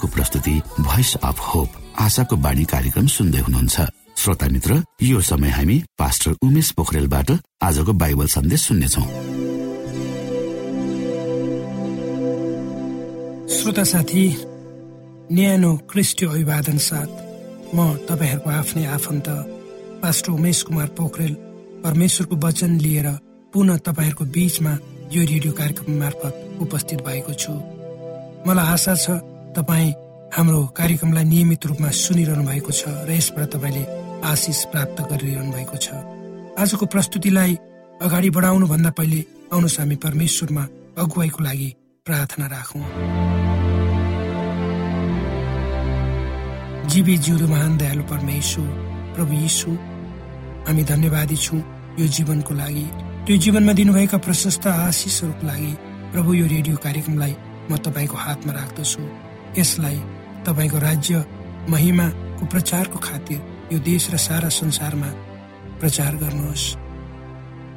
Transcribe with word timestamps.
रेडियोको 0.00 0.16
प्रस्तुति 0.16 0.54
voice 0.80 1.14
of 1.20 1.38
hope 1.44 1.68
आशाको 2.00 2.36
बाणी 2.36 2.64
कार्यक्रम 2.64 3.06
सुन्दै 3.06 3.38
हुनुहुन्छ। 3.38 3.76
श्रोता 4.16 4.46
मित्र 4.48 4.82
यो 5.02 5.20
समय 5.20 5.50
हामी 5.50 5.76
पास्टर 5.98 6.32
उमेश 6.40 6.70
पोखरेलबाट 6.72 7.30
आजको 7.60 7.92
बाइबल 7.92 8.26
सन्देश 8.26 8.60
सुन्नेछौ। 8.62 9.04
श्रोता 13.52 13.84
साथी 13.84 14.24
न्यानो 15.32 15.72
क्रिस्टियो 15.90 16.30
अभिवादन 16.30 16.78
साथ 16.80 17.10
म 17.76 17.78
तपाईँहरूको 18.08 18.50
आफ्नै 18.50 18.84
आफन्त 18.88 19.28
पास्टर 20.02 20.32
उमेश 20.32 20.62
कुमार 20.64 20.88
पोखरेल 20.96 21.34
परमेश्वरको 21.84 22.36
वचन 22.40 22.72
लिएर 22.80 23.08
पुनः 23.52 23.76
तपाईँहरूको 23.84 24.24
बीचमा 24.32 24.72
यो 25.12 25.20
रेडियो 25.22 25.52
कार्यक्रम 25.52 25.92
मार्फत 26.00 26.34
उपस्थित 26.64 26.98
भएको 27.04 27.32
छु। 27.36 27.52
मलाई 28.46 28.66
आशा 28.72 28.94
छ 28.96 29.20
तपाईँ 29.56 29.92
हाम्रो 30.36 30.60
कार्यक्रमलाई 30.78 31.24
नियमित 31.24 31.66
रूपमा 31.66 31.90
सुनिरहनु 31.90 32.44
भएको 32.46 32.70
छ 32.70 32.82
र 33.06 33.10
यसबाट 33.18 33.50
तपाईँले 33.50 33.82
आशिष 34.22 34.60
प्राप्त 34.72 34.98
गरिरहनु 35.10 35.50
भएको 35.52 35.76
छ। 35.76 35.88
आजको 36.54 36.86
प्रस्तुतिलाई 36.86 37.52
अगाडि 37.98 38.30
बढाउनु 38.30 38.66
भन्दा 38.72 38.90
पहिले 38.98 39.20
आउनुहोस् 39.50 39.78
हामी 39.80 39.96
परमेश्वरमा 40.06 40.64
अगुवाईको 41.02 41.40
लागि 41.42 41.68
प्रार्थना 42.06 42.46
राखौँ। 42.46 42.84
जीवी 46.90 47.16
जिउँदो 47.24 47.46
महान 47.46 47.76
दयालु 47.78 48.02
परमेश्वर 48.12 48.68
प्रभु 49.14 49.32
यीशु 49.34 49.70
हामी 50.66 50.82
धन्यवादी 50.92 51.36
छौँ 51.36 51.60
यो 51.98 52.06
जीवनको 52.06 52.54
लागि। 52.54 52.86
त्यो 53.26 53.36
जीवनमा 53.44 53.72
दिनुभएका 53.78 54.18
प्रशस्त 54.26 54.66
आशिषहरूको 54.66 55.46
लागि 55.46 55.72
प्रभु 56.12 56.30
यो 56.34 56.46
रेडियो 56.54 56.76
कार्यक्रमलाई 56.86 57.34
म 57.70 57.76
तपाईँको 57.76 58.16
हातमा 58.16 58.52
राख्दछु। 58.52 59.02
यसलाई 59.58 59.98
तपाईँको 60.46 60.78
राज्य 60.78 61.24
महिमाको 61.68 62.46
प्रचारको 62.46 62.98
खातिर 62.98 63.38
यो 63.72 63.78
देश 63.78 64.10
र 64.10 64.16
सारा 64.16 64.48
संसारमा 64.48 65.10
प्रचार 65.80 66.16
गर्नुहोस्। 66.16 66.76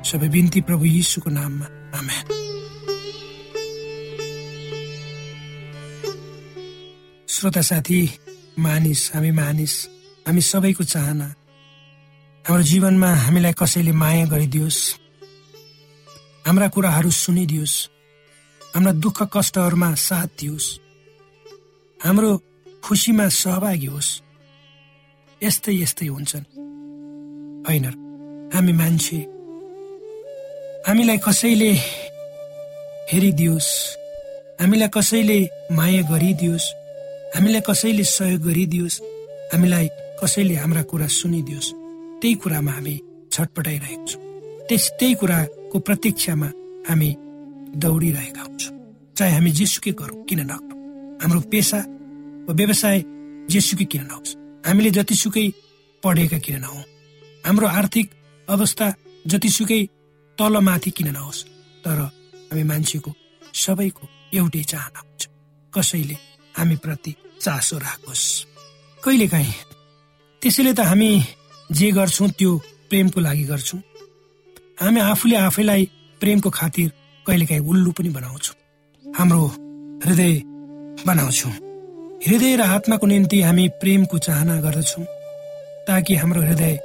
सबै 0.10 0.28
बिन्ती 0.30 0.62
प्रभु 0.62 0.86
यीशुको 0.86 1.30
नाममा। 1.30 1.66
आमेन। 2.00 2.26
श्रोता 7.30 7.62
साथी 7.62 8.00
मानिस 8.60 9.12
हामी 9.16 9.32
मानिस 9.32 9.74
हामी 10.28 10.42
सबैको 10.42 10.84
चाहना 10.84 11.28
हाम्रो 12.46 12.64
जीवनमा 12.64 13.10
हामीलाई 13.16 13.54
कसैले 13.54 13.92
माया 13.92 14.26
गरिदियोस् 14.26 14.82
हाम्रा 16.48 16.68
कुराहरू 16.68 17.12
सुनिदियोस् 17.12 17.76
हाम्रा 18.76 18.92
दुःख 18.92 19.18
कष्टहरूमा 19.34 19.94
साथ 19.96 20.28
दियोस्। 20.40 20.68
हाम्रो 22.06 22.44
खुसीमा 22.84 23.28
सहभागी 23.28 23.86
होस्। 23.86 24.22
यस्तै 25.44 25.74
यस्तै 25.74 26.08
हुन्छन्। 26.08 26.46
होइन 27.68 27.86
हामी 28.54 28.74
मान्छे। 28.74 29.18
हामीलाई 30.88 31.18
कसैले 31.18 31.72
हेरिदियोस्। 33.12 33.98
हामीलाई 34.62 34.88
कसैले 34.88 35.50
माया 35.72 36.02
गरिदियोस्। 36.02 36.66
हामीलाई 37.36 37.62
कसैले 37.62 38.04
सहयोग 38.04 38.42
गरिदियोस्। 38.42 39.02
हामीलाई 39.54 39.88
कसैले 40.24 40.56
हाम्रा 40.56 40.82
कुरा 40.82 41.08
सुनिदियोस्। 41.08 41.74
त्यही 42.22 42.36
कुरामा 42.36 42.72
हामी 42.72 43.02
छटपटाइरहेको 43.32 44.06
छौँ। 44.08 44.22
त्यस 44.68 44.92
त्यही 45.00 45.14
कुराको 45.14 45.80
प्रतीक्षामा 45.80 46.52
हामी 46.90 47.16
दौडिरहेका 47.76 48.42
हुन्छौँ। 48.42 48.76
चाहे 49.16 49.32
हामी 49.32 49.52
जेसुकै 49.52 49.92
गरौँ 49.92 50.24
किन 50.24 50.40
नगरौँ। 50.40 50.74
हाम्रो 51.22 51.40
पेसा 51.40 51.86
व्यवसाय 52.50 53.04
जेसुकै 53.50 53.86
किन 53.86 54.04
नहोस्। 54.04 54.36
हामीले 54.68 54.92
जतिसुकै 54.92 55.48
पढेका 56.04 56.38
किन 56.38 56.60
नहौँ। 56.60 56.84
हाम्रो 57.46 57.68
आर्थिक 57.68 58.08
अवस्था 58.50 58.88
जतिसुकै 59.28 59.82
तलमाथि 60.38 60.92
किन 60.92 61.10
नहोस्। 61.14 61.46
तर 61.84 62.00
हामी 62.52 62.64
मान्छेको 62.64 63.12
सबैको 63.54 64.04
एउटै 64.34 64.64
चाहना 64.64 65.00
हुन्छ। 65.00 65.22
कसैले 65.74 66.16
हामी 66.56 66.76
प्रति 66.76 67.16
चासो 67.42 67.78
राखोस्। 67.78 68.24
कहिलेकाहीँ 69.04 69.54
त्यसैले 70.42 70.74
त 70.74 70.80
हामी 70.80 71.10
जे 71.72 71.92
गर्छौँ 71.92 72.30
त्यो 72.30 72.52
प्रेमको 72.90 73.20
लागि 73.20 73.44
गर्छौँ। 73.44 73.82
हामी 74.82 75.00
आफूले 75.00 75.36
आफैलाई 75.36 75.84
प्रेमको 76.22 76.50
खातिर 76.50 76.92
कहिलेकाहीँ 77.26 77.64
उल्लु 77.64 77.92
पनि 77.92 78.10
बनाउँछौँ। 78.10 78.56
हाम्रो 79.04 79.46
हृदय 80.06 80.34
बनाउँछौँ। 81.08 81.73
हृदय 82.28 82.56
र 82.56 82.62
आत्माको 82.62 83.06
निम्ति 83.08 83.42
हामी 83.42 83.68
प्रेमको 83.82 84.18
चाहना 84.18 84.56
गर्दछौँ 84.62 85.06
ताकि 85.88 86.16
हाम्रो 86.16 86.42
हृदय 86.42 86.76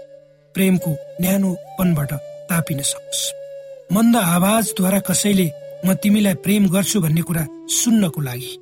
प्रेमको 0.55 0.91
न्यानोपनबाट 1.21 2.13
तापिन 2.51 2.81
सकोस्। 2.83 3.21
मन्द 3.95 4.17
आवाजद्वारा 4.17 4.99
कसैले 5.01 5.47
म 5.87 5.95
तिमीलाई 6.03 6.35
प्रेम 6.45 6.67
गर्छु 6.69 7.01
भन्ने 7.01 7.23
कुरा 7.23 7.45
सुन्नको 7.71 8.21
लागि 8.21 8.53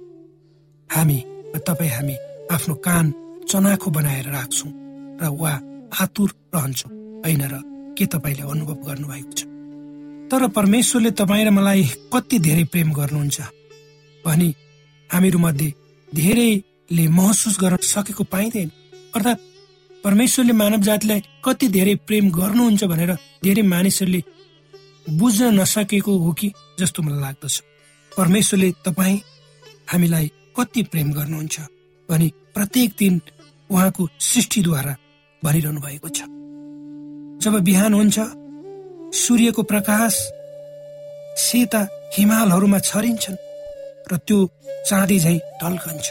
हामी 0.90 1.18
तपाईँ 1.66 1.90
हामी 1.90 2.16
आफ्नो 2.52 2.74
कान 2.86 3.06
चनाखो 3.48 3.90
बनाएर 3.90 4.28
राख्छौँ 4.28 4.72
र 5.22 5.32
वा 5.40 5.52
आतुर 6.02 6.30
रहन्छौँ 6.54 6.92
होइन 7.24 7.42
र 7.52 7.54
के 7.96 8.06
तपाईँले 8.12 8.44
अनुभव 8.52 8.76
गर्नुभएको 8.86 9.32
छ? 9.32 9.48
तर 10.28 10.46
परमेश्वरले 10.52 11.10
तपाईँ 11.16 11.44
र 11.46 11.50
मलाई 11.56 11.82
कति 12.12 12.38
धेरै 12.44 12.64
प्रेम 12.68 12.92
गर्नुहुन्छ 12.92 13.40
भनी 14.24 14.48
हामीहरू 15.10 15.38
मध्ये 15.38 15.85
धेरैले 16.08 17.08
महसुस 17.08 17.58
गर्न 17.60 17.76
सकेको 17.82 18.24
पाइँदैन। 18.24 18.70
अर्थात् 19.14 19.40
परमेश्वरले 20.04 20.52
मानव 20.52 20.80
जातिलाई 20.80 21.22
कति 21.44 21.68
धेरै 21.68 21.94
प्रेम 22.06 22.30
गर्नुहुन्छ 22.30 22.84
भनेर 22.84 23.12
धेरै 23.44 23.62
मानिसहरूले 23.62 24.22
बुझ्न 25.18 25.44
नसकेको 25.60 26.12
हो 26.18 26.32
कि 26.32 26.52
जस्तो 26.80 27.02
मलाई 27.02 27.20
लाग्दछ। 27.20 27.62
परमेश्वरले 28.12 28.70
तपाईँ 28.84 29.18
हामीलाई 29.92 30.30
कति 30.56 30.82
प्रेम 30.82 31.12
गर्नुहुन्छ 31.12 31.60
भनी 32.08 32.28
प्रत्येक 32.54 32.90
दिन 32.98 33.20
उहाँको 33.70 34.08
सृष्टिद्वारा 34.20 34.94
भनिरहनु 35.42 35.80
भएको 35.80 36.08
छ। 36.08 36.20
जब 37.42 37.54
बिहान 37.64 37.94
हुन्छ 37.94 38.18
सूर्यको 39.16 39.62
प्रकाश 39.62 40.14
सेता 41.38 41.80
हिमालहरूमा 42.16 42.78
छरिन्छन्। 42.78 43.36
र 44.10 44.16
त्यो 44.26 44.38
चाँदी 44.88 45.18
झै 45.18 45.38
ढल्कन्छ। 45.62 46.06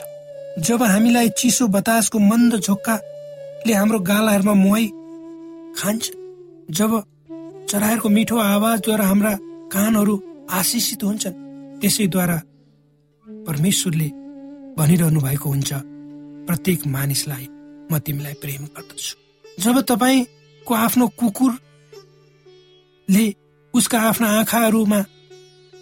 जब 0.68 0.84
हामीलाई 0.84 1.30
चिसो 1.40 1.68
बतासको 1.68 2.20
मन्द 2.20 2.56
झोक्काले 2.60 3.74
हाम्रो 3.74 4.00
गालाहरूमा 4.10 4.54
मुहाई 4.64 4.88
खान्छ 5.80 6.12
जब 6.70 6.92
चराहरूको 7.70 8.10
मिठो 8.10 8.38
आवाजद्वारा 8.38 9.06
हाम्रा 9.06 9.34
कानहरू 9.74 10.16
आशिषित 10.52 11.04
हुन्छन् 11.04 11.34
त्यसैद्वारा 11.82 12.38
परमेश्वरले 13.48 14.08
भनिरहनु 14.78 15.20
भएको 15.20 15.50
हुन्छ 15.50 15.74
प्रत्येक 16.48 16.88
मानिसलाई 16.96 17.48
म 17.92 17.98
तिमीलाई 18.06 18.34
प्रेम 18.44 18.64
गर्दछु। 18.76 19.16
जब 19.64 19.76
तपाईँको 19.92 20.74
आफ्नो 20.76 21.08
कुकुरले 21.20 23.26
उसका 23.74 24.00
आफ्ना 24.10 24.28
आँखाहरूमा 24.40 25.00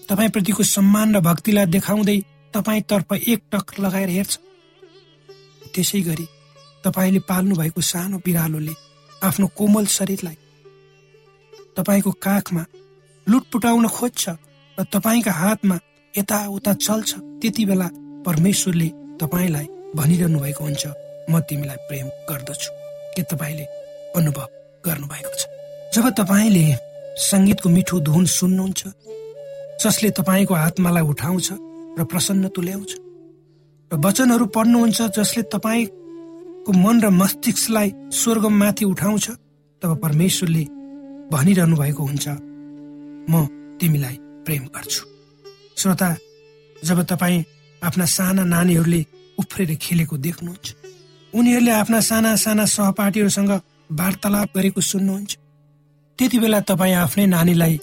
तपाईँप्रतिको 0.09 0.63
सम्मान 0.63 1.15
र 1.15 1.19
भक्तिलाई 1.19 1.65
देखाउँदै 1.65 2.17
तपाईँतर्फ 2.53 3.13
एक 3.13 3.41
टक 3.51 3.79
लगाएर 3.79 4.09
हेर्छ। 4.09 4.33
त्यसै 5.73 6.01
गरी 6.01 6.25
तपाईँले 6.83 7.19
पाल्नु 7.29 7.55
भएको 7.55 7.81
सानो 7.81 8.17
बिरालोले 8.25 8.73
आफ्नो 9.23 9.47
कोमल 9.57 9.85
शरीरलाई 9.87 10.37
तपाईँको 11.77 12.11
काखमा 12.25 12.63
लुटपुटाउन 13.27 13.87
खोज्छ 13.87 14.23
र 14.77 14.83
तपाईँका 14.93 15.31
हातमा 15.31 15.77
यताउता 16.13 16.73
चल्छ। 16.85 17.11
त्यति 17.41 17.63
बेला 17.65 17.87
परमेश्वरले 18.27 18.89
तपाईँलाई 19.21 19.67
भनिरहनु 19.95 20.39
भएको 20.39 20.63
हुन्छ। 20.63 20.83
म 21.31 21.39
तिमीलाई 21.39 21.79
प्रेम 21.87 22.07
गर्दछु। 22.29 22.69
के 23.15 23.23
तपाईँले 23.23 23.65
अनुभव 24.17 24.47
गर्नुभएको 24.85 25.35
छ? 25.39 25.43
जब 25.95 26.05
तपाईँले 26.19 26.65
सङ्गीतको 27.21 27.69
मिठो 27.69 27.99
धुन 27.99 28.25
सुन्नुहुन्छ 28.25 28.81
जसले 29.83 30.09
तपाईँको 30.17 30.53
आत्मालाई 30.53 31.03
उठाउँछ 31.11 31.47
र 31.99 32.03
प्रसन्न 32.11 32.47
तुल्याउँछ। 32.55 32.91
र 33.91 33.95
वचनहरू 34.05 34.45
पढ्नुहुन्छ 34.55 35.01
जसले 35.17 35.43
तपाईँको 35.53 36.71
मन 36.73 37.01
र 37.03 37.09
मस्तिष्कलाई 37.11 37.89
स्वर्गमाथि 38.11 38.85
उठाउँछ 38.85 39.25
तब 39.81 39.91
परमेश्वरले 40.03 40.63
भनिरहनु 41.33 41.75
भएको 41.75 42.03
हुन्छ। 42.03 42.27
म 43.29 43.33
तिमीलाई 43.79 44.15
प्रेम 44.45 44.63
गर्छु। 44.75 45.03
श्रोता 45.77 46.09
जब 46.75 47.01
तपाईँ 47.11 47.43
आफ्ना 47.81 48.05
साना 48.05 48.43
नानीहरूले 48.43 49.01
उफ्रेर 49.39 49.75
खेलेको 49.75 50.17
देख्नुहुन्छ 50.17 50.67
उनीहरूले 51.33 51.71
आफ्ना 51.71 51.99
साना 51.99 52.35
साना 52.35 52.65
सहपाठीहरूसँग 52.65 53.51
वार्तालाप 53.91 54.49
गरेको 54.55 54.81
सुन्नुहुन्छ 54.81 55.31
त्यति 56.19 56.39
बेला 56.39 56.59
तपाईँ 56.69 56.95
आफ्नै 56.95 57.25
नानीलाई 57.25 57.75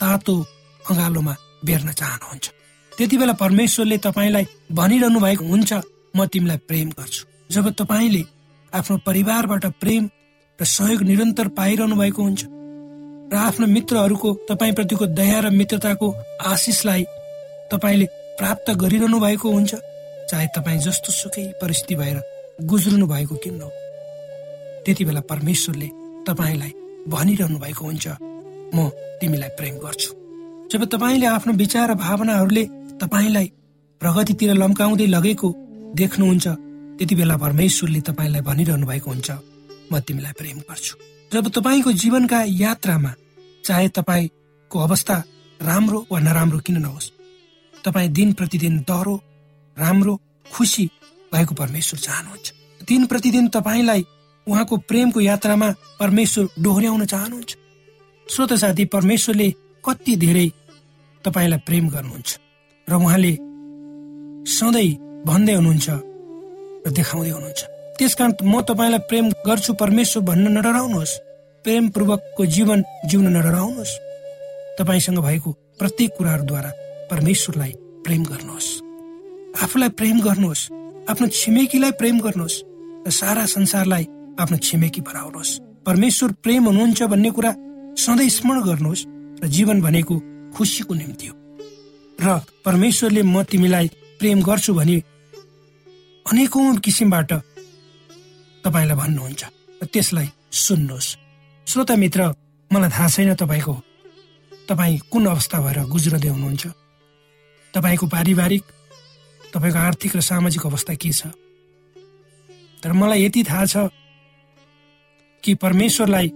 तातो 0.00 0.34
अँगालोमा 0.82 1.34
बेर्न 1.64 1.92
चाहनुहुन्छ। 1.92 2.46
त्यति 2.92 3.16
बेला 3.18 3.32
परमेश्वरले 3.32 3.98
तपाईँलाई 3.98 4.46
भनिरहनु 4.72 5.20
भएको 5.20 5.44
हुन्छ 5.44 5.72
म 6.16 6.26
तिमीलाई 6.26 6.58
प्रेम 6.68 6.88
गर्छु। 6.98 7.22
जब 7.54 7.68
तपाईँले 7.80 8.22
आफ्नो 8.72 8.96
परिवारबाट 9.06 9.64
प्रेम 9.80 10.08
र 10.58 10.64
सहयोग 10.66 11.02
निरन्तर 11.02 11.48
पाइरहनु 11.58 11.96
भएको 11.96 12.22
हुन्छ 12.22 12.44
र 13.32 13.36
आफ्नो 13.36 13.66
मित्रहरूको 13.66 14.32
तपाईँप्रतिको 14.50 15.06
दया 15.14 15.38
र 15.40 15.50
मित्रताको 15.50 16.06
आशिषलाई 16.44 17.04
तपाईँले 17.72 18.06
प्राप्त 18.38 18.70
गरिरहनु 18.82 19.20
भएको 19.20 19.52
हुन्छ 19.52 19.74
चाहे 20.30 20.46
तपाईँ 20.56 20.80
जस्तो 20.80 21.12
सुकै 21.12 21.46
परिस्थिति 21.62 21.94
भएर 21.94 22.20
गुज्रनु 22.66 23.06
भएको 23.06 23.34
किन 23.44 23.58
त्यति 24.84 25.04
बेला 25.04 25.20
परमेश्वरले 25.30 25.88
तपाईँलाई 26.26 26.72
भनिरहनु 27.08 27.58
भएको 27.58 27.84
हुन्छ 27.84 28.06
म 28.74 28.88
तिमीलाई 29.20 29.48
प्रेम 29.58 29.76
गर्छु। 29.78 30.17
जब 30.70 30.84
तपाईँले 30.84 31.26
आफ्नो 31.26 31.52
विचार 31.52 31.90
र 31.90 31.94
भावनाहरूले 31.96 32.64
तपाईँलाई 33.00 33.46
प्रगतितिर 34.00 34.52
लम्काउँदै 34.54 35.06
लगेको 35.06 35.48
देख्नुहुन्छ 35.96 36.46
त्यति 36.98 37.14
बेला 37.14 37.36
परमेश्वरले 37.36 38.00
तपाईँलाई 38.04 38.42
भनिरहनु 38.44 38.86
भएको 38.86 39.10
हुन्छ। 39.10 39.30
म 39.92 39.98
तिमीलाई 40.04 40.32
प्रेम 40.36 40.58
गर्छु। 40.68 40.94
जब 41.32 41.48
तपाईँको 41.48 41.92
जीवनका 41.92 42.40
यात्रामा 42.46 43.12
चाहे 43.64 43.88
तपाईँको 43.88 44.78
अवस्था 44.78 45.16
राम्रो 45.60 45.98
वा 46.12 46.18
नराम्रो 46.20 46.58
किन 46.60 46.76
नहोस् 46.84 47.12
तपाईँ 47.84 48.12
दिन 48.12 48.32
प्रतिदिन 48.32 48.76
डह्रो 48.84 49.14
राम्रो 49.76 50.14
खुसी 50.52 50.84
भएको 51.32 51.54
परमेश्वर 51.54 51.98
चाहनुहुन्छ। 51.98 52.46
दिन 52.84 53.06
प्रतिदिन 53.06 53.48
तपाईँलाई 53.48 54.04
उहाँको 54.46 54.76
प्रेमको 54.76 55.20
यात्रामा 55.20 55.68
परमेश्वर 56.00 56.48
डोहोऱ्याउन 56.60 57.04
चाहनुहुन्छ। 57.04 57.56
श्रोत 58.26 58.52
साथी 58.52 58.84
परमेश्वरले 58.84 59.48
कति 59.84 60.16
धेरै 60.16 60.46
तपाईँलाई 61.24 61.60
प्रेम 61.66 61.88
गर्नुहुन्छ 61.88 62.30
र 62.88 62.92
उहाँले 62.94 63.32
सधैँ 64.48 64.90
भन्दै 65.26 65.54
हुनुहुन्छ 65.54 65.88
र 66.86 66.90
देखाउँदै 66.90 67.30
हुनुहुन्छ। 67.30 67.60
त्यसकारण 67.98 68.32
म 68.42 68.54
तपाईँलाई 68.62 69.02
प्रेम 69.10 69.26
गर्छु 69.46 69.72
परमेश्वर 69.74 70.22
भन्न 70.22 70.46
नडराउनुहोस्। 70.56 71.12
प्रेमपूर्वकको 71.64 72.42
जीवन 72.46 72.78
जिउन 73.10 73.26
नडराउनुहोस्। 73.36 73.92
तपाईँसँग 74.78 75.18
भएको 75.18 75.50
प्रत्येक 75.78 76.10
कुराहरूद्वारा 76.18 76.70
परमेश्वरलाई 77.10 77.72
प्रेम 78.04 78.22
गर्नुहोस्। 78.24 78.68
आफूलाई 79.62 79.88
प्रेम 79.88 80.16
गर्नुहोस्। 80.20 80.62
आफ्नो 81.10 81.26
छिमेकीलाई 81.28 81.92
प्रेम 82.00 82.16
गर्नुहोस् 82.20 82.62
र 83.06 83.10
सारा 83.10 83.44
संसारलाई 83.46 84.04
आफ्नो 84.38 84.56
छिमेकी 84.56 85.00
बनाउनुहोस्। 85.00 85.58
परमेश्वर 85.86 86.30
प्रेम 86.44 86.62
हुनुहुन्छ 86.64 87.02
भन्ने 87.02 87.30
कुरा 87.30 87.52
सधैँ 87.98 88.28
स्मरण 88.28 88.60
गर्नुहोस् 88.62 89.06
र 89.42 89.46
जीवन 89.48 89.80
भनेको 89.80 90.16
खुसीको 90.58 90.94
निम्ति 90.94 91.26
हो। 91.26 91.34
र 92.18 92.26
परमेश्वरले 92.66 93.22
म 93.22 93.42
तिमीलाई 93.46 93.86
प्रेम 94.18 94.42
गर्छु 94.42 94.74
भने 94.74 94.96
अनेकौँ 96.26 96.76
किसिमबाट 96.82 97.32
तपाईँलाई 98.64 98.96
भन्नुहुन्छ। 98.98 99.42
र 99.82 99.86
त्यसलाई 99.86 100.28
सुन्नुहोस्। 100.50 101.16
श्रोता 101.66 101.94
मित्र 101.96 102.20
मलाई 102.70 102.90
थाहा 102.90 103.08
छैन 103.08 103.34
तपाईँको 103.38 103.74
तपाईँ 104.68 104.98
कुन 105.12 105.26
अवस्था 105.26 105.58
भएर 105.62 105.78
गुज्रदै 105.86 106.28
हुनुहुन्छ। 106.28 106.66
तपाईँको 107.74 108.06
पारिवारिक 108.06 108.62
तपाईँको 109.54 109.78
आर्थिक 109.78 110.16
र 110.16 110.20
सामाजिक 110.20 110.66
अवस्था 110.66 110.94
के 110.94 111.12
छ? 111.12 111.30
तर 112.82 112.92
मलाई 112.92 113.24
यति 113.24 113.42
थाहा 113.44 113.64
छ 113.64 113.76
कि 115.44 115.54
परमेश्वरलाई 115.54 116.28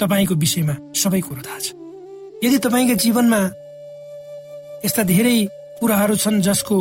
तपाईँको 0.00 0.34
विषयमा 0.34 0.74
सबै 0.96 1.20
कुरो 1.20 1.42
थाहा 1.44 1.58
छ। 1.60 1.79
यदि 2.44 2.58
तपाईँका 2.58 2.94
जीवनमा 2.94 3.40
यस्ता 4.84 5.02
धेरै 5.02 5.36
कुराहरू 5.80 6.14
छन् 6.16 6.40
जसको 6.40 6.76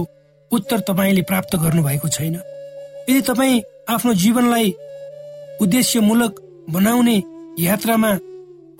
उत्तर 0.51 0.79
तपाईँले 0.79 1.21
प्राप्त 1.21 1.55
गर्नुभएको 1.55 2.07
छैन 2.07 2.35
यदि 3.09 3.21
तपाईँ 3.21 3.61
आफ्नो 3.89 4.13
जीवनलाई 4.13 4.67
उद्देश्यमूलक 5.61 6.33
बनाउने 6.69 7.17
यात्रामा 7.59 8.11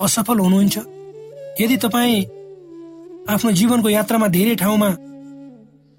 असफल 0.00 0.38
हुनुहुन्छ 0.38 0.76
यदि 1.60 1.76
तपाईँ 1.76 2.24
आफ्नो 3.28 3.50
जीवनको 3.50 3.88
यात्रामा 3.88 4.28
धेरै 4.28 4.54
ठाउँमा 4.54 4.90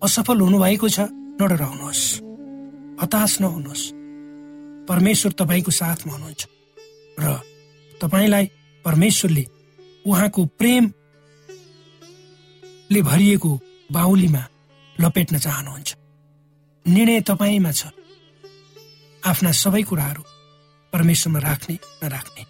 असफल 0.02 0.38
हुनुभएको 0.42 0.88
छ 0.90 1.00
नडराउनुहोस् 1.42 2.06
हताश 3.02 3.32
नहुनुहोस्। 3.42 3.84
परमेश्वर 4.90 5.32
तपाईँको 5.32 5.72
साथमा 5.72 6.14
हुनुहुन्छ 6.14 6.42
र 7.18 7.26
तपाईँलाई 7.94 8.46
परमेश्वरले 8.86 9.44
उहाँको 10.06 10.46
प्रेमले 10.46 11.02
भरिएको 13.02 13.60
बाहुलीमा 13.92 14.48
लपेट्न 15.02 15.38
चाहनुहुन्छ। 15.40 15.96
निर्णय 16.88 17.22
तपाईँमा 17.22 17.72
छ। 17.72 17.86
आफ्ना 19.26 19.52
सबै 19.52 19.82
कुराहरू 19.82 20.24
परमेश्वरमा 20.94 21.40
राख्ने 21.40 21.76
नराख्ने। 22.04 22.46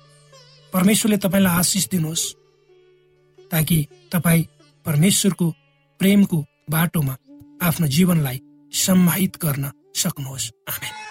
परमेश्वरले 0.74 1.18
तपाईँलाई 1.18 1.58
आशिष 1.58 1.88
दिनुहोस् 1.90 2.34
ताकि 3.52 3.88
तपाईँ 4.12 4.44
परमेश्वरको 4.86 5.48
प्रेमको 6.00 6.46
बाटोमा 6.70 7.16
आफ्नो 7.62 7.88
जीवनलाई 7.88 8.42
सम्माहित 8.72 9.38
गर्न 9.38 9.72
सक्नुहोस्। 9.96 10.52
आमेन। 10.70 11.11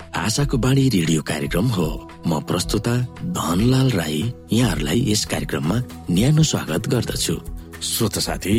आशाको 0.15 0.57
बाणी 0.57 0.87
रेडियो 0.89 1.21
कार्यक्रम 1.23 1.67
हो। 1.71 1.87
म 2.27 2.39
प्रस्तुता 2.43 2.95
धनलाल 3.35 3.89
राई 3.91 4.21
यहाँहरूलाई 4.51 4.99
यस 5.11 5.23
कार्यक्रममा 5.31 5.77
न्यानो 6.11 6.43
स्वागत 6.43 6.87
गर्दछु। 6.93 7.35
श्रोत 7.81 8.19
साथी 8.19 8.55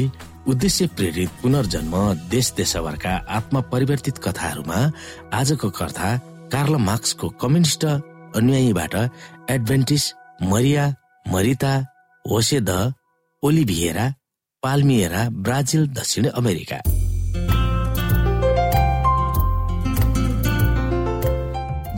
उद्देश्य 0.49 0.87
प्रेरित 0.97 1.31
पुनर्जन्म 1.43 1.95
देश 2.31 2.53
देशभरका 2.57 3.13
आत्मा 3.37 3.61
परिवर्तित 3.73 4.19
कथाहरूमा 4.25 4.79
आजको 5.33 5.71
कथा 5.71 6.17
कार्ल 6.53 6.77
मार्क्सको 6.89 7.29
कम्युनिस्ट 7.43 7.85
अनुयायीबाट 7.85 8.95
एडभेन्टिस 9.51 10.13
मरिया 10.43 10.89
मरिता 11.27 11.75
होसेद 12.25 12.71
ओलिभिएरा 13.43 14.13
पाल्मिएरा 14.63 15.29
ब्राजिल 15.45 15.87
दक्षिण 16.01 16.27
अमेरिका। 16.33 16.83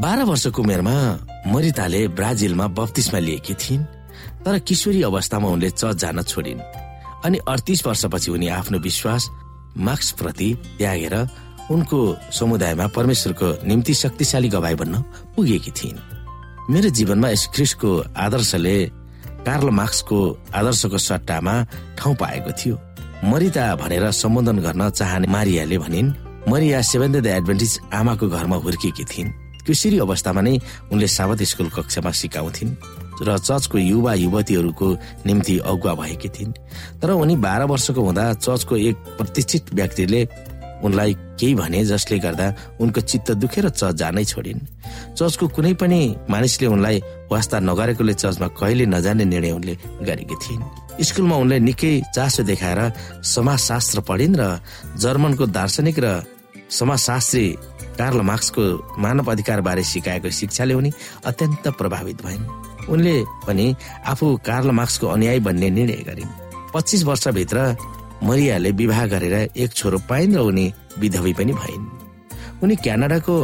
बाह्र 0.05 0.23
वर्षको 0.29 0.61
उमेरमा 0.63 0.95
मरिताले 1.49 2.01
ब्राजिलमा 2.13 2.67
बत्तिसमा 2.77 3.19
लिएकी 3.25 3.55
थिइन् 3.57 3.85
तर 4.45 4.59
किशोरी 4.69 5.01
अवस्थामा 5.09 5.49
उनले 5.49 5.71
चर्च 5.81 5.97
जान 5.97 6.23
छोडिन् 6.23 6.61
अनि 7.25 7.39
अडतिस 7.49 7.81
वर्षपछि 7.87 8.31
उनी 8.31 8.49
आफ्नो 8.53 8.79
विश्वास 8.85 9.23
प्रति 10.21 10.49
त्यागेर 10.79 11.15
उनको 11.73 11.99
समुदायमा 12.39 12.87
परमेश्वरको 12.97 13.49
निम्ति 13.65 13.95
शक्तिशाली 14.03 14.49
गवाई 14.55 14.75
बन्न 14.81 15.01
पुगेकी 15.37 15.71
थिइन्। 15.73 15.99
मेरो 16.73 16.89
जीवनमा 16.99 17.29
यस 17.29 17.45
ख्रिस्टको 17.55 17.93
आदर्शले 18.25 18.77
कार्ल 19.49 19.71
मार्क्सको 19.79 20.19
आदर्शको 20.61 20.99
सट्टामा 21.09 21.55
ठाउँ 21.99 22.15
पाएको 22.21 22.53
थियो। 22.61 22.77
मरिता 23.31 23.65
भनेर 23.81 24.05
सम्बोधन 24.21 24.59
गर्न 24.67 24.91
चाहने 25.01 25.33
मारियाले 25.33 25.79
भनिन् 25.81 26.13
मरिया 26.53 26.81
द 27.17 27.27
एडभेन्टिज 27.39 27.73
आमाको 28.01 28.29
घरमा 28.29 28.57
हुर्किएकी 28.67 29.05
थिइन्। 29.15 29.44
किशोरी 29.67 29.99
अवस्थामा 29.99 30.41
नै 30.41 30.55
उनले 30.93 31.09
साबत 31.09 31.43
स्कुल 31.43 31.69
कक्षामा 31.77 32.11
सिकाउँथिन् 32.21 32.77
र 33.23 33.39
चर्चको 33.39 33.79
युवा 33.79 34.13
युवतीहरूको 34.15 34.87
निम्ति 35.27 35.55
अगुवा 35.65 35.95
भएकी 35.95 36.29
थिइन्। 36.29 36.53
तर 37.01 37.11
उनी 37.15 37.37
बाह्र 37.37 37.63
वर्षको 37.71 38.01
हुँदा 38.01 38.25
चर्चको 38.45 38.75
एक 38.77 38.97
प्रतिष्ठित 39.19 39.75
व्यक्तिले 39.75 40.21
उनलाई 40.85 41.13
केही 41.41 41.55
भने 41.55 41.85
जसले 41.87 42.19
गर्दा 42.19 42.47
उनको 42.83 43.01
चित्त 43.01 43.31
दुखेर 43.41 43.69
चर्च 43.71 43.95
जानै 43.95 44.25
छोडिन्। 44.25 44.61
चर्चको 45.17 45.49
कुनै 45.49 45.73
पनि 45.81 46.01
मानिसले 46.31 46.67
उनलाई 46.67 46.99
वास्ता 47.33 47.57
नगरेकोले 47.61 48.15
चर्चमा 48.15 48.49
कहिले 48.59 48.87
नजाने 48.87 49.25
निर्णय 49.25 49.53
उनले 49.53 49.75
गरेकी 50.03 50.37
थिइन्। 50.45 50.63
स्कुलमा 51.01 51.37
उनले 51.37 51.59
निकै 51.59 51.93
चासो 52.15 52.43
देखाएर 52.43 52.81
समाजशास्त्र 53.25 54.01
पढिन् 54.09 54.37
र 54.37 54.43
जर्मनको 54.99 55.45
दार्शनिक 55.47 55.99
र 55.99 56.07
समाजशास्त्री 56.71 57.47
कार्ल 57.99 58.21
मार्क्सको 58.21 58.65
मानव 58.99 59.31
अधिकार 59.33 59.61
बारे 59.61 59.83
सिकाएको 59.83 60.31
शिक्षाले 60.31 60.75
उनी 60.75 60.93
अत्यन्त 61.27 61.69
प्रभावित 61.79 62.23
भइन्। 62.27 62.45
उनले 62.91 63.17
पनि 63.47 63.75
आफू 64.07 64.37
कार्ल 64.47 64.71
मार्क्सको 64.71 65.07
अनुयायी 65.07 65.41
बन्ने 65.41 65.71
निर्णय 65.71 66.03
गरिन्। 66.09 66.33
पच्चिस 66.75 67.05
वर्षभित्र 67.05 67.77
मरियाले 68.23 68.71
विवाह 68.71 69.07
गरेर 69.07 69.35
एक 69.57 69.73
छोरो 69.73 69.99
पाइन् 70.09 70.35
र 70.37 70.41
उनी 70.41 70.73
विधवी 70.99 71.33
पनि 71.33 71.53
भइन्। 71.53 71.85
उनी 72.63 72.77
क्यानाडाको 72.77 73.37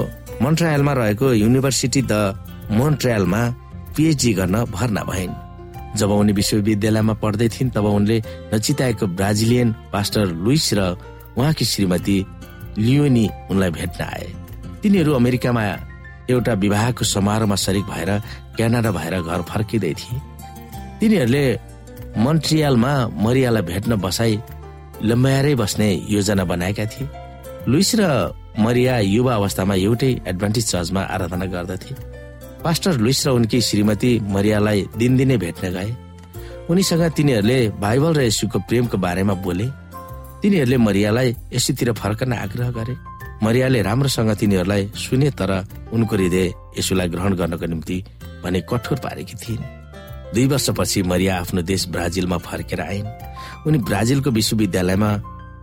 मन्ट्रायलमा 0.42 0.92
रहेको 0.92 1.32
युनिभर्सिटी 1.32 2.02
द 2.02 2.12
मोन्ट्रायलमा 2.70 3.42
पिएचडी 3.96 4.32
गर्न 4.34 4.64
भर्ना 4.64 5.02
भइन्। 5.04 5.34
जब 5.98 6.10
उनी 6.10 6.32
विश्वविद्यालयमा 6.32 7.14
पढ्दै 7.22 7.48
थिइन् 7.48 7.70
तब 7.70 7.84
उनले 7.84 8.22
नचिताएको 8.54 9.06
ब्राजिलियन 9.06 9.68
पास्टर 9.92 10.26
लुइस 10.44 10.74
र 10.74 10.80
उहाँकी 11.38 11.64
श्रीमती 11.64 12.18
लियोनी 12.78 13.28
उनलाई 13.50 13.70
भेट्न 13.70 14.00
आए। 14.04 14.26
तिनीहरू 14.82 15.12
अमेरिकामा 15.12 15.64
एउटा 16.30 16.52
विवाहको 16.64 17.04
समारोहमा 17.04 17.56
सरिक 17.64 17.84
भएर 17.84 18.10
क्यानाडा 18.56 18.90
भएर 18.90 19.14
घर 19.20 19.40
फर्किँदै 19.50 19.92
थिए। 20.00 20.18
तिनीहरूले 21.00 21.44
मन्ट्रियलमा 22.16 22.92
मरियालाई 23.24 23.62
भेट्न 23.62 23.96
बसाई 24.00 24.34
लम्ब्याएरै 25.02 25.54
बस्ने 25.54 25.88
योजना 26.08 26.44
बनाएका 26.44 26.84
थिए। 26.92 27.08
लुइस 27.68 27.90
र 28.00 28.02
मरिया 28.58 28.98
युवा 28.98 29.34
अवस्थामा 29.34 29.74
एउटै 29.74 30.10
एडभान्टेज 30.26 30.64
चर्चमा 30.70 31.02
आराधना 31.14 31.46
गर्दथे। 31.54 31.92
पास्टर 32.64 32.92
लुइस 33.04 33.26
र 33.26 33.30
उनकी 33.30 33.60
श्रीमती 33.60 34.12
मरियालाई 34.32 34.80
दिनदिनै 34.96 35.36
भेट्न 35.36 35.64
गए। 35.76 35.90
उनीसँग 36.70 37.02
तिनीहरूले 37.16 37.58
बाइबल 37.84 38.12
र 38.14 38.20
यसुको 38.22 38.58
प्रेमको 38.68 38.96
बारेमा 38.96 39.34
बोले। 39.44 39.66
तिनीहरूले 40.42 40.76
मरियालाई 40.76 41.28
यसुतिर 41.52 41.92
फर्कन 41.92 42.32
आग्रह 42.32 42.70
गरे। 42.70 42.94
मरियाले 43.42 43.80
राम्रोसँग 43.82 44.30
तिनीहरूलाई 44.36 44.82
सुने 44.94 45.30
तर 45.32 45.50
उनको 45.92 46.16
हृदय 46.16 46.52
यसुलाई 46.78 47.08
ग्रहण 47.08 47.34
गर्नको 47.34 47.66
निम्ति 47.66 47.96
भने 48.44 48.60
कठोर 48.70 48.98
पारेकी 49.04 49.34
थिइन्। 49.42 49.64
दुई 50.34 50.46
वर्षपछि 50.46 51.02
मरिया 51.02 51.38
आफ्नो 51.40 51.62
देश 51.62 51.88
ब्राजिलमा 51.88 52.38
फर्केर 52.38 52.80
आइन्। 52.80 53.08
उनी 53.66 53.78
ब्राजिलको 53.88 54.30
विश्वविद्यालयमा 54.30 55.10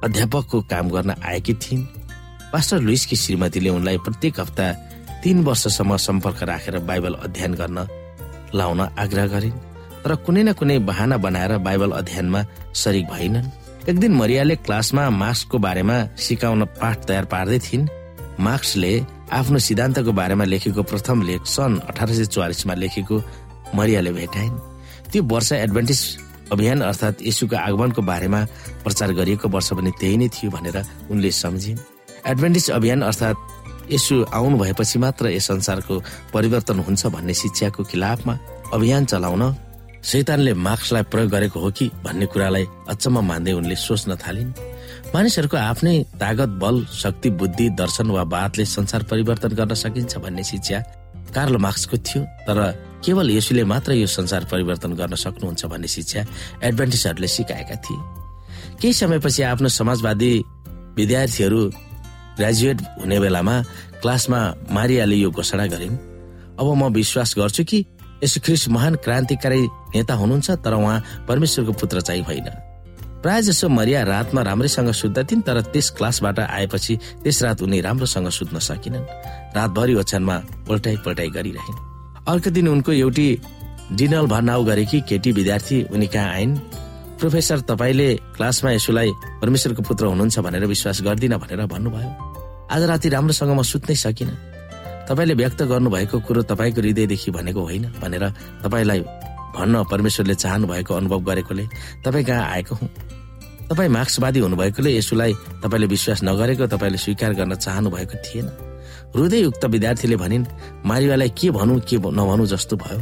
अध्यापकको 0.03 0.61
काम 0.71 0.89
गर्न 0.89 1.15
आएकी 1.23 1.53
थिइन्। 1.53 1.85
पास्टर 2.51 2.79
लुइसकी 2.81 3.15
श्रीमतीले 3.15 3.69
उनलाई 3.69 3.97
प्रत्येक 4.05 4.39
हप्ता 4.39 4.65
तीन 5.23 5.43
वर्षसम्म 5.43 5.97
सम्पर्क 5.97 6.43
राखेर 6.43 6.77
बाइबल 6.89 7.13
अध्ययन 7.25 7.53
गर्न 7.53 7.77
लाउन 8.55 8.79
आग्रह 8.81 9.27
गरिन्। 9.27 9.59
तर 10.03 10.15
कुनै 10.25 10.43
न 10.43 10.53
कुनै 10.53 10.77
बहाना 10.79 11.17
बनाएर 11.17 11.57
बाइबल 11.57 11.91
अध्ययनमा 11.91 12.41
सरिक 12.73 13.05
भइनन् 13.07 13.49
एक 13.89 14.00
दिन 14.00 14.13
मरियाले 14.13 14.56
क्लासमा 14.67 15.10
मार्क्सको 15.10 15.58
बारेमा 15.58 15.97
सिकाउन 16.19 16.63
पाठ 16.76 17.06
तयार 17.08 17.26
पार्दै 17.32 17.60
थिइन्। 17.60 17.88
मार्क्सले 18.36 18.91
आफ्नो 19.32 19.60
सिद्धान्तको 19.63 20.12
बारेमा 20.12 20.43
लेखेको 20.43 20.84
प्रथम 20.84 21.21
लेख 21.23 21.45
सन् 21.47 21.80
अठार 21.88 22.10
सय 22.12 22.26
चौवालिसमा 22.28 22.73
लेखेको 22.84 23.15
मरियाले 23.76 24.12
भेटाइन्। 24.12 24.56
त्यो 25.12 25.23
वर्ष 25.23 25.52
एडभान्टेज 25.63 26.02
अभियान 26.52 26.82
अर्थात् 26.84 27.23
यसुको 27.28 27.56
आगमनको 27.56 28.02
बारेमा 28.04 28.41
प्रचार 28.84 29.13
गरिएको 29.19 29.47
वर्ष 29.56 29.69
पनि 29.80 29.91
त्यही 30.00 30.17
नै 30.19 30.28
थियो 30.36 30.52
भनेर 30.52 30.78
उनले 31.12 31.32
सम्झिन्। 31.32 31.80
एडभान्टेज 32.28 32.69
अभियान 32.78 33.02
अर्थात् 33.08 33.39
यसु 33.93 34.15
आउनु 34.36 34.58
भएपछि 34.58 35.00
मात्र 35.00 35.32
यस 35.32 35.47
संसारको 35.47 35.95
परिवर्तन 36.36 36.80
हुन्छ 36.84 37.08
भन्ने 37.15 37.34
शिक्षाको 37.34 37.84
खिलाफमा 37.88 38.34
अभियान 38.76 39.06
चलाउन 39.06 39.43
शैतानले 40.03 40.53
मार्क्सलाई 40.53 41.03
प्रयोग 41.12 41.29
गरेको 41.31 41.60
हो 41.60 41.69
कि 41.71 41.86
भन्ने 42.03 42.25
कुरालाई 42.25 42.65
अचम्म 42.89 43.19
मान्दै 43.27 43.51
उनले 43.53 43.75
सोच्न 43.75 44.15
थालिन्। 44.15 44.51
मानिसहरूको 45.13 45.57
आफ्नै 45.57 45.95
तागत 46.19 46.49
बल 46.62 46.86
शक्ति 46.93 47.29
बुद्धि 47.39 47.69
दर्शन 47.79 48.07
वा 48.12 48.23
बातले 48.23 48.65
संसार 48.65 49.03
परिवर्तन 49.03 49.51
गर्न 49.60 49.73
सकिन्छ 49.73 50.17
भन्ने 50.17 50.43
शिक्षा 50.43 50.79
कार्ल 51.36 51.57
मार्क्सको 51.57 51.97
थियो। 51.97 52.21
तर 52.47 52.57
केवल 53.05 53.29
यसुले 53.31 53.63
मात्र 53.63 53.91
यो 53.93 54.07
संसार 54.07 54.45
परिवर्तन 54.51 54.93
गर्न 54.93 55.15
सक्नुहुन्छ 55.15 55.65
भन्ने 55.65 55.88
शिक्षा 55.88 56.21
एडभान्टेजहरूले 56.63 57.27
सिकाएका 57.27 57.75
थिए। 57.75 57.99
केही 58.81 58.93
समयपछि 58.93 59.41
आफ्नो 59.43 59.69
समाजवादी 59.69 60.31
विद्यार्थीहरू 60.97 61.62
ग्रेजुएट 62.38 62.77
हुने 63.01 63.19
बेलामा 63.19 63.55
क्लासमा 64.01 64.39
मारियाले 64.71 65.15
यो 65.15 65.29
घोषणा 65.31 65.65
गरिन्। 65.67 65.97
अब 66.60 66.67
म 66.73 66.93
विश्वास 66.93 67.33
गर्छु 67.38 67.63
कि 67.63 67.86
यसो 68.23 68.39
ख्रिस 68.45 68.69
महान 68.69 68.95
क्रान्तिकारी 68.95 69.62
नेता 69.95 70.13
हुनुहुन्छ 70.13 70.51
तर 70.63 70.73
उहाँ 70.73 71.25
परमेश्वरको 71.27 71.73
पुत्र 71.73 72.01
चाहिँ 72.01 72.23
होइन। 72.23 72.49
प्राय 73.21 73.41
जसो 73.41 73.69
मरिया 73.69 74.03
रातमा 74.03 74.41
राम्रैसँग 74.41 74.91
सुत्दथिन् 74.91 75.41
तर 75.41 75.62
त्यस 75.73 75.89
क्लासबाट 75.97 76.39
आएपछि 76.39 76.95
त्यस 77.23 77.43
रात 77.43 77.62
उनी 77.62 77.82
राम्रोसँग 77.82 78.30
सुत्न 78.30 78.60
सकिनन्। 78.60 79.06
रातभरि 79.56 79.93
ओछ्यानमा 79.95 80.38
पल्टाइ 80.67 80.97
पल्टाइ 81.06 81.30
गरिरहन्। 81.30 81.77
अर्को 82.27 82.49
दिन 82.49 82.67
उनको 82.67 82.91
एउटी 82.93 83.27
डिनल 83.91 84.25
भर्नाउ 84.27 84.63
गरेकी 84.63 85.01
केटी 85.01 85.32
विद्यार्थी 85.32 85.84
उनी 85.93 86.08
कहाँ 86.08 86.34
आइन्? 86.34 86.56
प्रोफेसर 87.17 87.60
तपाईँले 87.60 88.10
क्लासमा 88.38 88.71
यसुलाई 88.71 89.12
परमेश्वरको 89.41 89.82
पुत्र 89.82 90.06
हुनुहुन्छ 90.06 90.39
भनेर 90.39 90.65
विश्वास 90.65 91.01
गर्दिन 91.01 91.38
भनेर 91.38 91.65
भन्नुभयो। 91.65 92.10
आज 92.71 92.84
राति 92.84 93.10
राम्रोसँग 93.10 93.51
म 93.58 93.62
सुत्नै 93.63 93.95
सकिनँ। 93.95 94.56
तपाईँले 95.07 95.33
व्यक्त 95.33 95.61
गर्नुभएको 95.63 96.19
कुरो 96.19 96.41
तपाईँको 96.51 96.81
हृदयदेखि 96.81 97.31
भनेको 97.31 97.61
होइन 97.61 97.83
भनेर 98.01 98.23
तपाईँलाई 98.63 98.99
भन्न 99.55 99.83
परमेश्वरले 99.91 100.35
चाहनु 100.35 100.67
भएको 100.67 100.93
अनुभव 100.93 101.19
गरेकोले 101.23 101.65
तपाईँ 102.05 102.25
कहाँ 102.25 102.45
आएको 102.51 102.75
हुँ? 102.75 102.89
तपाईँ 103.69 103.89
मार्क्सवादी 103.89 104.39
हुनुभएकोले 104.39 104.91
यसुलाई 104.97 105.33
तपाईँले 105.63 105.87
विश्वास 105.87 106.23
नगरेको 106.23 106.67
तपाईँले 106.67 106.97
स्वीकार 106.97 107.33
गर्न 107.33 107.55
चाहनु 107.55 107.89
भएको 107.89 108.15
थिएन। 108.25 108.47
हृदययुक्त 109.15 109.65
विद्यार्थीले 109.65 110.15
भनिन् 110.15 110.45
मारिवालाई 110.85 111.29
के 111.29 111.51
भनौँ 111.51 111.79
के 111.79 111.97
नभनौँ 111.97 112.47
जस्तो 112.47 112.75
भयो। 112.75 112.99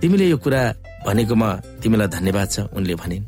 तिमीले 0.00 0.26
यो 0.28 0.38
कुरा 0.38 0.62
भनेकोमा 1.06 1.50
तिमीलाई 1.82 2.08
धन्यवाद 2.08 2.48
छ 2.50 2.60
उनले 2.76 2.94
भनिन्। 2.94 3.24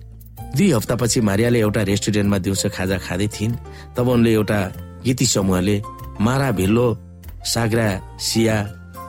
दुई 0.56 0.70
हप्तापछि 0.72 1.20
मारियाले 1.20 1.58
एउटा 1.60 1.82
रेस्टुरेन्टमा 1.82 2.38
दिउँसो 2.38 2.68
खाजा 2.68 2.96
खाँदै 2.98 3.28
थिइन्। 3.28 3.56
तब 3.96 4.08
उनले 4.08 4.32
एउटा 4.32 4.58
गीती 5.04 5.26
समूहले 5.26 5.76
मारा 6.20 6.50
भिल्लो 6.52 6.86
साग्रा 7.44 7.86
सिया 8.20 8.56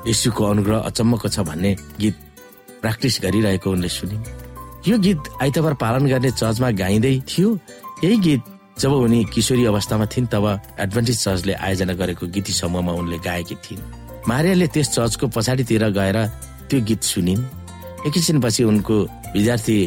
यशुको 0.07 0.43
अनुग्रह 0.43 0.77
अचम्मको 0.89 1.27
छ 1.29 1.39
भन्ने 1.47 1.75
गीत 1.99 2.15
प्र्याक्टिस 2.81 3.19
गरिरहेको 3.23 3.71
उनले 3.71 3.89
सुनिन् 3.89 4.23
यो 4.87 4.97
गीत 4.99 5.19
आइतबार 5.41 5.73
पालन 5.79 6.07
गर्ने 6.11 6.31
चर्चमा 6.31 6.69
गाइँदै 6.75 7.15
थियो। 7.29 7.49
यही 8.03 8.17
गीत 8.19 8.41
जब 8.79 8.91
उनी 8.91 9.23
किशोरी 9.33 9.65
अवस्थामा 9.65 10.05
थिइन् 10.11 10.27
तब 10.27 10.45
एडभान्टेज 10.79 11.17
चर्चले 11.23 11.53
आयोजना 11.53 11.93
गरेको 11.93 12.27
गीती 12.27 12.53
समूहमा 12.53 12.91
उनले 12.91 13.17
गाएकी 13.23 13.55
थिइन्। 13.55 13.81
मारियाले 14.27 14.67
त्यस 14.73 14.89
चर्चको 14.95 15.27
पछाडितिर 15.35 15.83
गएर 15.93 16.17
त्यो 16.69 16.79
गीत 16.83 17.01
सुनिन्। 17.03 17.41
एकैछिनपछि 18.07 18.63
उनको 18.63 18.95
विद्यार्थी 19.33 19.77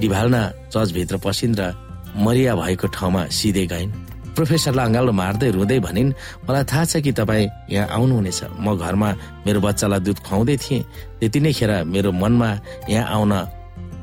डिभालना 0.00 0.42
चर्चभित्र 0.68 1.16
पसिन् 1.24 1.56
र 1.60 1.72
मरिया 2.20 2.54
भएको 2.54 2.86
ठाउँमा 2.92 3.22
सिधै 3.32 3.66
गइन्। 3.72 3.92
प्रोफेसरलाई 4.36 4.86
अँगालो 4.86 5.12
मार्दै 5.12 5.50
रुँदै 5.56 5.78
भनिन् 5.86 6.10
मलाई 6.48 6.64
थाहा 6.70 6.84
छ 6.84 6.92
कि 7.04 7.12
तपाईँ 7.12 7.48
यहाँ 7.70 7.88
आउनुहुनेछ। 7.96 8.40
म 8.60 8.66
घरमा 8.76 9.08
मेरो 9.46 9.60
बच्चालाई 9.60 10.00
दुध 10.00 10.18
खुवाउँदै 10.26 10.56
थिएँ। 10.56 10.82
त्यति 11.20 11.40
नै 11.40 11.52
खेर 11.52 11.72
मेरो 11.84 12.10
मनमा 12.12 12.50
यहाँ 12.88 13.06
आउन 13.16 13.32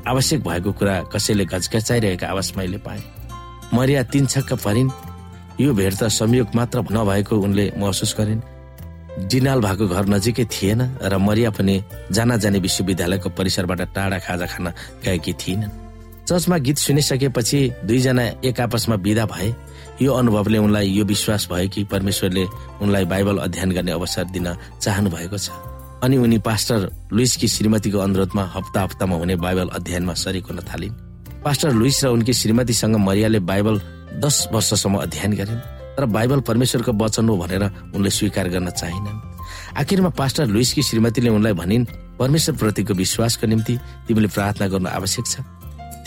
आवश्यक 0.08 0.40
भएको 0.48 0.72
कुरा 0.80 0.96
कसैले 1.14 1.46
गचगचाइरहेको 1.46 2.26
आवाज 2.26 2.48
मैले 2.58 2.78
पाएँ। 2.86 3.04
मरिया 3.74 4.04
तिन 4.10 4.26
छक्क 4.26 4.54
परिन्। 4.66 4.90
यो 5.60 5.74
भेट 5.74 5.94
त 6.00 6.08
संयोग 6.08 6.56
मात्र 6.56 6.88
नभएको 6.88 7.36
उनले 7.36 7.66
महसुस 7.78 8.16
गरिन्। 8.18 8.42
डिनाल 9.28 9.60
भएको 9.60 9.86
घर 9.88 10.06
नजिकै 10.08 10.46
थिएन 10.48 10.82
र 11.04 11.18
मरिया 11.18 11.50
पनि 11.52 11.76
जाना 12.16 12.38
जाने 12.40 12.60
विश्वविद्यालयको 12.64 13.30
परिसरबाट 13.36 13.82
टाढा 13.92 14.18
खाजा 14.24 14.46
खान 14.46 14.68
गएकी 15.04 15.34
थिइनन्। 15.36 15.74
चर्चमा 16.24 16.58
गीत 16.58 16.78
सुनिसकेपछि 16.78 17.60
दुईजना 17.84 18.24
एक 18.48 18.60
आपसमा 18.62 18.96
विदा 18.96 19.26
भए। 19.26 19.50
यो 20.02 20.14
अनुभवले 20.14 20.58
उनलाई 20.58 20.88
यो 20.90 21.04
विश्वास 21.06 21.48
भयो 21.52 21.70
कि 21.70 21.84
परमेश्वरले 21.92 22.44
उनलाई 22.82 23.06
बाइबल 23.06 23.38
अध्ययन 23.38 23.72
गर्ने 23.72 23.92
अवसर 23.92 24.26
दिन 24.32 24.48
चाहनु 24.82 25.10
भएको 25.10 25.38
छ। 25.38 25.52
अनि 26.04 26.18
उनी 26.18 26.38
पास्टर 26.40 27.12
लुइसकी 27.12 27.48
श्रीमतीको 27.48 28.00
अनुरोधमा 28.00 28.44
हप्ता 28.56 28.82
हप्तामा 28.82 29.16
हुने 29.16 29.36
बाइबल 29.36 29.68
अध्ययनमा 29.76 30.14
सरिक 30.14 30.46
हुन 30.48 30.60
थालिन्। 30.64 30.96
पास्टर 31.44 31.72
लुइस 31.74 32.04
र 32.04 32.08
उनकी 32.16 32.34
श्रीमतीसँग 32.34 32.96
मरियाले 32.96 33.40
बाइबल 33.44 33.76
दस 34.24 34.48
वर्षसम्म 34.54 34.96
अध्ययन 34.98 35.34
गरिन् 35.36 35.60
तर 35.98 36.06
बाइबल 36.06 36.40
परमेश्वरको 36.48 36.92
वचन 36.96 37.30
हो 37.30 37.36
भनेर 37.38 37.64
उनले 37.96 38.10
स्वीकार 38.10 38.48
गर्न 38.50 38.70
चाहिनन्। 38.72 39.20
आखिरमा 39.78 40.10
पास्टर 40.16 40.46
लुइसकी 40.48 40.82
श्रीमतीले 40.82 41.30
उनलाई 41.30 41.54
भनिन् 41.54 41.86
परमेश्वर 42.20 42.56
प्रतिको 42.56 42.94
विश्वासको 42.94 43.48
निम्ति 43.48 43.78
तिमीले 44.08 44.28
प्रार्थना 44.32 44.68
गर्नु 44.68 44.90
आवश्यक 44.90 45.26
छ। 45.28 45.44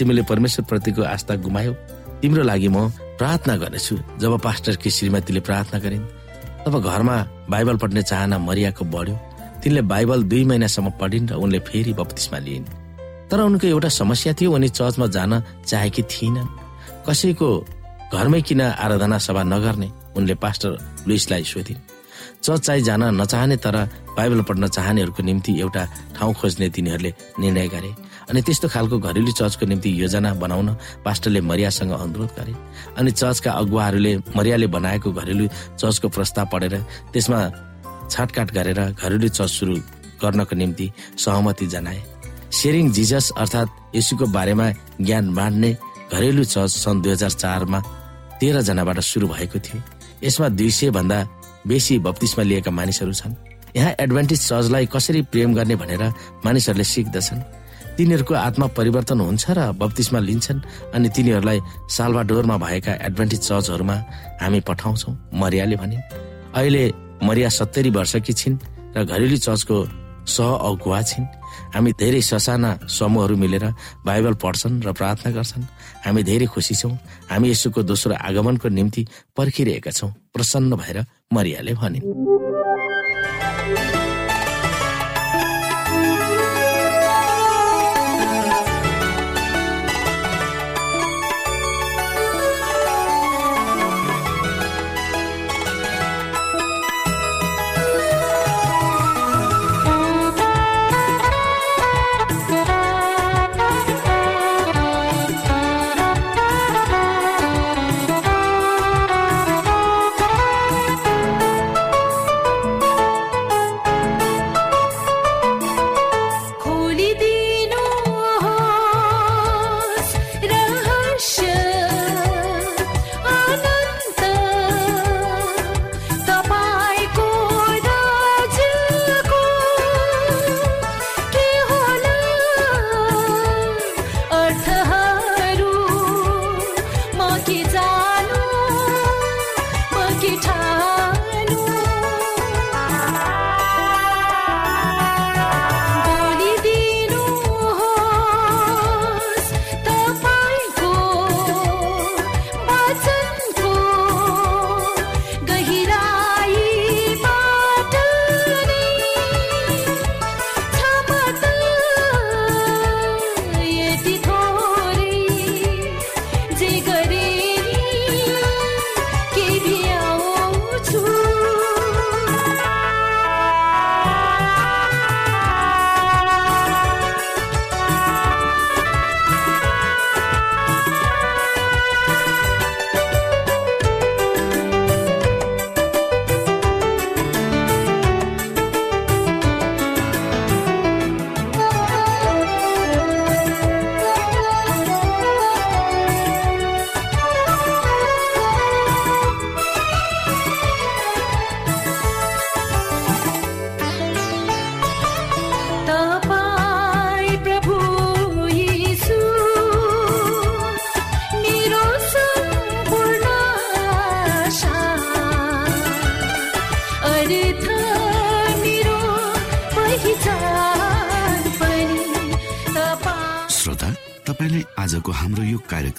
तिमीले 0.01 0.23
परमेश्वर 0.25 0.65
प्रतिको 0.65 1.03
आस्था 1.05 1.35
गुमायौ। 1.37 1.73
तिम्रो 2.23 2.43
लागि 2.43 2.69
म 2.69 2.89
प्रार्थना 3.19 3.55
गर्नेछु। 3.59 3.95
जब 4.23 4.33
पास्टरकी 4.39 4.91
श्रीमतीले 4.91 5.41
प्रार्थना 5.43 5.79
गरिन् 5.83 6.07
तब 6.65 6.75
घरमा 6.79 7.17
बाइबल 7.51 7.77
पढ्ने 7.83 8.03
चाहना 8.03 8.39
मरियाको 8.39 8.85
बढ्यो। 8.87 9.17
तिनले 9.63 9.83
बाइबल 9.83 10.23
दुई 10.31 10.45
महिनासम्म 10.47 10.91
पढिन् 11.03 11.29
र 11.31 11.35
उनले 11.35 11.59
फेरि 11.67 11.93
बत्तिसमा 11.99 12.39
लिइन्। 12.39 12.67
तर 13.27 13.41
उनको 13.43 13.67
एउटा 13.67 13.89
समस्या 13.91 14.33
थियो 14.39 14.55
उनी 14.55 14.69
चर्चमा 14.71 15.07
जान 15.11 15.33
चाहेकी 15.67 16.03
थिइनन्। 16.03 16.49
कसैको 17.07 17.49
घरमै 18.15 18.41
किन 18.47 18.61
आराधना 18.71 19.19
सभा 19.19 19.43
नगर्ने 19.43 19.89
उनले 20.17 20.35
पास्टर 20.39 20.71
लुइसलाई 21.09 21.45
सोधिन्। 21.45 21.81
चर्च 22.43 22.61
चाहिँ 22.67 22.83
जान 22.83 23.03
नचाहने 23.19 23.57
तर 23.57 23.77
बाइबल 24.15 24.41
पढ्न 24.47 24.67
चाहनेहरूको 24.69 25.23
निम्ति 25.23 25.53
एउटा 25.61 25.83
ठाउँ 26.15 26.35
खोज्ने 26.39 26.69
तिनीहरूले 26.71 27.13
निर्णय 27.41 27.67
गरे। 27.75 27.91
अनि 28.33 28.41
त्यस्तो 28.43 28.69
खालको 28.73 28.99
घरेलु 28.99 29.33
चर्चको 29.37 29.67
निम्ति 29.69 29.91
योजना 30.01 30.33
बनाउन 30.41 30.69
पास्टरले 31.05 31.41
मरियासँग 31.45 31.93
अनुरोध 31.93 32.31
गरे। 32.33 32.55
अनि 32.97 33.11
चर्चका 33.13 33.51
अगुवाहरूले 33.53 34.13
मरियाले 34.37 34.67
बनाएको 34.73 35.13
घरेलु 35.13 35.47
चर्चको 35.77 36.09
प्रस्ताव 36.09 36.47
पढेर 36.53 36.75
त्यसमा 37.13 37.41
छाटकाट 38.09 38.49
गरेर 38.57 38.81
घरेलु 38.97 39.29
चर्च 39.29 39.51
सुरु 39.51 39.77
गर्नको 40.23 40.55
निम्ति 40.57 40.87
सहमति 41.19 41.67
जनाए। 41.67 42.01
सेरिङ 42.53 42.91
जिजस 42.93 43.31
अर्थात् 43.37 43.97
यसुको 43.97 44.27
बारेमा 44.33 44.67
ज्ञान 45.01 45.35
बाँड्ने 45.35 45.77
घरेलु 46.13 46.45
चर्च 46.45 46.73
सन् 46.73 47.03
दुई 47.03 47.13
हजार 47.13 47.31
चारमा 47.37 47.81
तेह्रजनाबाट 48.41 48.99
सुरु 49.01 49.29
भएको 49.29 49.59
थियो। 49.59 49.83
यसमा 50.25 50.49
दुई 50.49 50.71
सय 50.71 50.91
भन्दा 50.91 51.19
बेसी 51.67 51.99
बत्तिसमा 51.99 52.45
लिएका 52.45 52.71
मानिसहरू 52.71 53.13
छन्। 53.13 53.35
यहाँ 53.77 53.93
एडभान्टेज 54.01 54.41
चर्चलाई 54.49 54.87
कसरी 54.93 55.23
प्रेम 55.33 55.55
गर्ने 55.55 55.77
भनेर 55.77 56.03
मानिसहरूले 56.45 56.85
सिक्दछन्। 56.85 57.41
तिनीहरूको 57.97 58.35
आत्मा 58.35 58.67
परिवर्तन 58.79 59.21
हुन्छ 59.21 59.45
र 59.59 59.61
बत्तिसमा 59.77 60.19
लिन्छन् 60.19 60.61
अनि 60.95 61.09
तिनीहरूलाई 61.15 61.59
सालवाडोरमा 61.97 62.57
भएका 62.65 62.93
एडभान्टेज 63.07 63.41
चर्चहरूमा 63.49 63.97
हामी 64.43 64.61
पठाउँछौ। 64.69 65.11
मरियाले 65.41 65.77
भने 65.77 65.97
अहिले 66.57 66.85
मरिया 67.23 67.49
सत्तरी 67.49 67.91
वर्षकी 67.91 68.33
छिन् 68.33 68.57
र 68.97 69.05
घरेलु 69.05 69.37
चर्चको 69.37 69.77
सह 70.27 70.49
अगुवा 70.69 71.01
छिन्। 71.11 71.27
हामी 71.75 71.91
धेरै 72.01 72.21
ससाना 72.21 72.71
समूहहरू 72.89 73.37
मिलेर 73.37 73.65
बाइबल 74.07 74.35
पढ्छन् 74.43 74.83
र 74.87 74.93
प्रार्थना 74.93 75.31
गर्छन्। 75.37 75.65
हामी 76.05 76.23
धेरै 76.23 76.47
खुसी 76.47 76.75
छौँ। 76.75 76.95
हामी 77.31 77.47
यसोको 77.51 77.83
दोस्रो 77.83 78.15
आगमनको 78.15 78.69
निम्ति 78.69 79.03
पर्खिरहेका 79.37 79.91
छौँ। 79.91 80.11
प्रसन्न 80.35 80.77
भएर 80.77 80.99
मरियाले 81.33 81.73
भनिन् 81.75 82.05